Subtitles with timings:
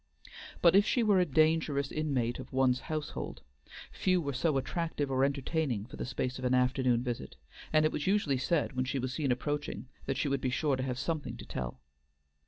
[0.63, 3.43] But if she were a dangerous inmate of one's household,
[3.91, 7.35] few were so attractive or entertaining for the space of an afternoon visit,
[7.71, 10.75] and it was usually said, when she was seen approaching, that she would be sure
[10.75, 11.81] to have something to tell.